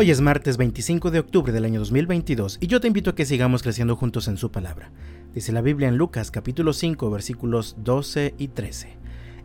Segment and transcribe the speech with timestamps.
[0.00, 3.26] Hoy es martes 25 de octubre del año 2022 y yo te invito a que
[3.26, 4.92] sigamos creciendo juntos en su palabra.
[5.34, 8.96] Dice la Biblia en Lucas capítulo 5 versículos 12 y 13.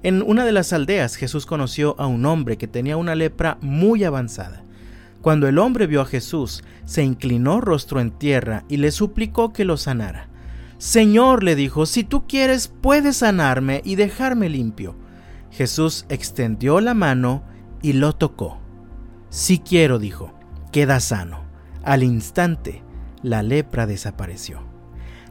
[0.04, 4.04] En una de las aldeas Jesús conoció a un hombre que tenía una lepra muy
[4.04, 4.64] avanzada.
[5.24, 9.66] Cuando el hombre vio a Jesús, se inclinó rostro en tierra y le suplicó que
[9.66, 10.30] lo sanara.
[10.78, 14.96] Señor, le dijo, si tú quieres, puedes sanarme y dejarme limpio.
[15.50, 17.42] Jesús extendió la mano
[17.82, 18.60] y lo tocó.
[19.32, 20.32] Si quiero, dijo
[20.74, 21.46] queda sano.
[21.84, 22.82] Al instante,
[23.22, 24.62] la lepra desapareció.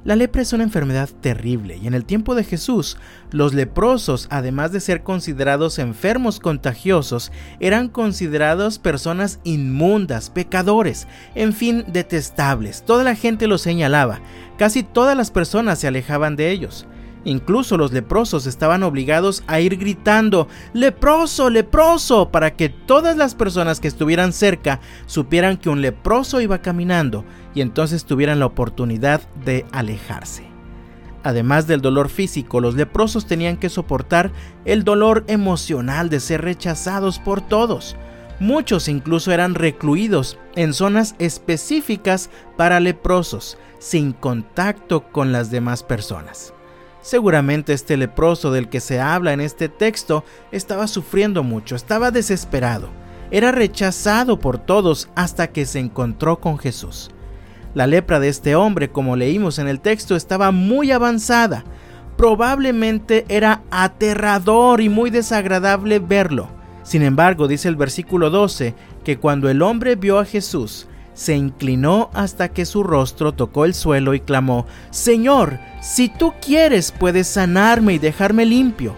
[0.04, 2.96] La lepra es una enfermedad terrible y en el tiempo de Jesús,
[3.30, 11.84] los leprosos, además de ser considerados enfermos contagiosos, eran considerados personas inmundas, pecadores, en fin,
[11.88, 12.84] detestables.
[12.84, 14.20] Toda la gente los señalaba,
[14.58, 16.86] casi todas las personas se alejaban de ellos.
[17.24, 23.78] Incluso los leprosos estaban obligados a ir gritando, leproso, leproso, para que todas las personas
[23.78, 27.24] que estuvieran cerca supieran que un leproso iba caminando
[27.54, 30.52] y entonces tuvieran la oportunidad de alejarse.
[31.22, 34.32] Además del dolor físico, los leprosos tenían que soportar
[34.64, 37.96] el dolor emocional de ser rechazados por todos.
[38.40, 46.52] Muchos incluso eran recluidos en zonas específicas para leprosos, sin contacto con las demás personas.
[47.02, 52.88] Seguramente este leproso del que se habla en este texto estaba sufriendo mucho, estaba desesperado,
[53.32, 57.10] era rechazado por todos hasta que se encontró con Jesús.
[57.74, 61.64] La lepra de este hombre, como leímos en el texto, estaba muy avanzada.
[62.16, 66.48] Probablemente era aterrador y muy desagradable verlo.
[66.82, 72.10] Sin embargo, dice el versículo 12, que cuando el hombre vio a Jesús, se inclinó
[72.14, 77.94] hasta que su rostro tocó el suelo y clamó, Señor, si tú quieres puedes sanarme
[77.94, 78.94] y dejarme limpio.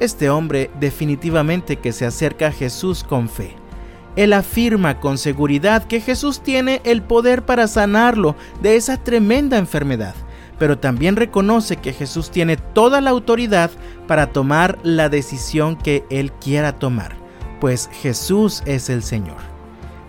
[0.00, 3.56] Este hombre definitivamente que se acerca a Jesús con fe.
[4.16, 10.14] Él afirma con seguridad que Jesús tiene el poder para sanarlo de esa tremenda enfermedad,
[10.58, 13.70] pero también reconoce que Jesús tiene toda la autoridad
[14.06, 17.16] para tomar la decisión que él quiera tomar,
[17.60, 19.53] pues Jesús es el Señor.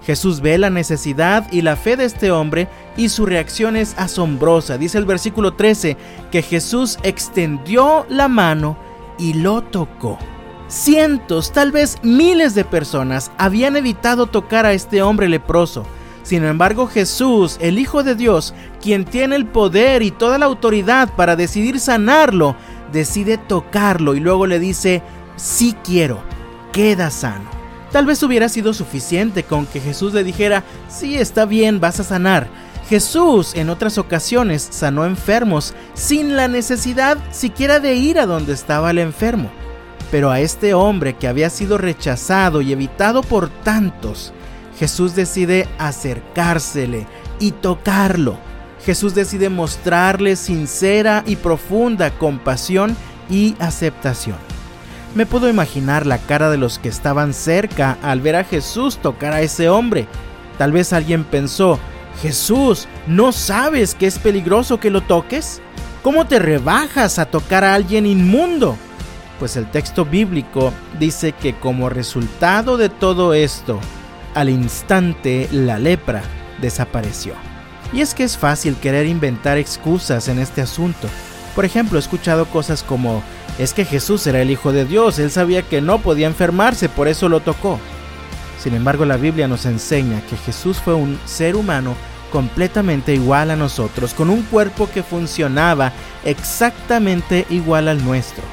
[0.05, 4.77] Jesús ve la necesidad y la fe de este hombre y su reacción es asombrosa.
[4.77, 5.97] Dice el versículo 13
[6.31, 8.77] que Jesús extendió la mano
[9.17, 10.19] y lo tocó.
[10.67, 15.85] Cientos, tal vez miles de personas habían evitado tocar a este hombre leproso.
[16.22, 21.16] Sin embargo, Jesús, el Hijo de Dios, quien tiene el poder y toda la autoridad
[21.16, 22.55] para decidir sanarlo,
[22.91, 25.03] decide tocarlo y luego le dice,
[25.35, 26.19] sí quiero,
[26.72, 27.54] queda sano.
[27.95, 32.03] Tal vez hubiera sido suficiente con que Jesús le dijera, sí, está bien, vas a
[32.03, 32.50] sanar.
[32.89, 38.91] Jesús en otras ocasiones sanó enfermos sin la necesidad siquiera de ir a donde estaba
[38.91, 39.50] el enfermo.
[40.11, 44.34] Pero a este hombre que había sido rechazado y evitado por tantos,
[44.78, 47.07] Jesús decide acercársele
[47.39, 48.38] y tocarlo.
[48.85, 52.97] Jesús decide mostrarle sincera y profunda compasión
[53.29, 54.54] y aceptación.
[55.15, 59.31] Me puedo imaginar la cara de los que estaban cerca al ver a Jesús tocar
[59.31, 60.07] a ese hombre.
[60.57, 61.79] Tal vez alguien pensó,
[62.21, 65.61] Jesús, ¿no sabes que es peligroso que lo toques?
[66.03, 68.75] ¿Cómo te rebajas a tocar a alguien inmundo?
[69.39, 73.79] Pues el texto bíblico dice que como resultado de todo esto,
[74.33, 76.23] al instante la lepra
[76.59, 77.35] desapareció.
[77.93, 81.07] Y es que es fácil querer inventar excusas en este asunto.
[81.55, 83.23] Por ejemplo, he escuchado cosas como,
[83.57, 87.07] es que Jesús era el Hijo de Dios, él sabía que no podía enfermarse, por
[87.07, 87.79] eso lo tocó.
[88.61, 91.95] Sin embargo, la Biblia nos enseña que Jesús fue un ser humano
[92.31, 95.93] completamente igual a nosotros, con un cuerpo que funcionaba
[96.25, 98.43] exactamente igual al nuestro.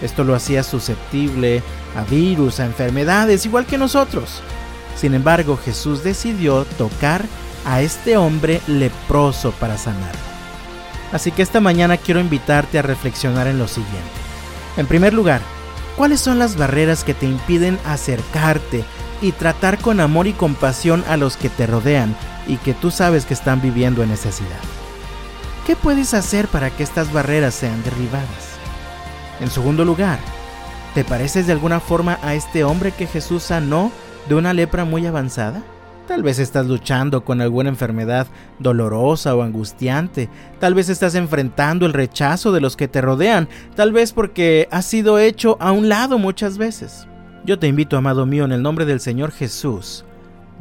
[0.00, 1.62] Esto lo hacía susceptible
[1.96, 4.40] a virus, a enfermedades, igual que nosotros.
[4.96, 7.24] Sin embargo, Jesús decidió tocar
[7.64, 10.31] a este hombre leproso para sanar.
[11.12, 13.98] Así que esta mañana quiero invitarte a reflexionar en lo siguiente.
[14.76, 15.42] En primer lugar,
[15.96, 18.84] ¿cuáles son las barreras que te impiden acercarte
[19.20, 22.16] y tratar con amor y compasión a los que te rodean
[22.46, 24.60] y que tú sabes que están viviendo en necesidad?
[25.66, 28.56] ¿Qué puedes hacer para que estas barreras sean derribadas?
[29.40, 30.18] En segundo lugar,
[30.94, 33.92] ¿te pareces de alguna forma a este hombre que Jesús sanó
[34.28, 35.62] de una lepra muy avanzada?
[36.12, 38.26] Tal vez estás luchando con alguna enfermedad
[38.58, 40.28] dolorosa o angustiante.
[40.60, 43.48] Tal vez estás enfrentando el rechazo de los que te rodean.
[43.76, 47.08] Tal vez porque has sido hecho a un lado muchas veces.
[47.46, 50.04] Yo te invito, amado mío, en el nombre del Señor Jesús.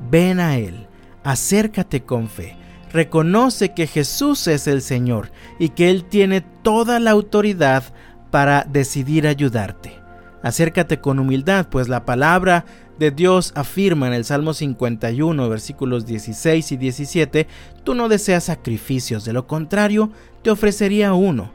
[0.09, 0.88] Ven a Él.
[1.25, 2.56] Acércate con fe.
[2.94, 7.83] Reconoce que Jesús es el Señor y que Él tiene toda la autoridad
[8.30, 10.00] para decidir ayudarte.
[10.44, 12.63] Acércate con humildad, pues la palabra
[13.01, 17.48] de Dios afirma en el Salmo 51, versículos 16 y 17,
[17.83, 20.12] tú no deseas sacrificios, de lo contrario,
[20.44, 21.51] te ofrecería uno.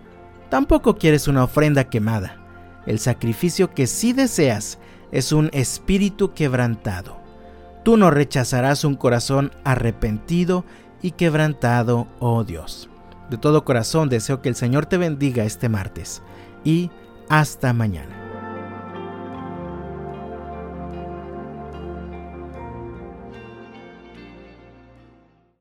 [0.51, 2.45] Tampoco quieres una ofrenda quemada.
[2.85, 4.81] El sacrificio que sí deseas
[5.13, 7.17] es un espíritu quebrantado.
[7.85, 10.65] Tú no rechazarás un corazón arrepentido
[11.01, 12.91] y quebrantado, oh Dios.
[13.31, 16.23] De todo corazón deseo que el Señor te bendiga este martes
[16.65, 16.91] y
[17.29, 18.26] hasta mañana.